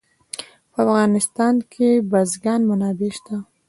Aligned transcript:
په 0.71 0.77
افغانستان 0.85 1.55
کې 1.71 1.89
د 1.99 2.03
بزګان 2.11 2.61
منابع 2.69 3.09
شته. 3.17 3.35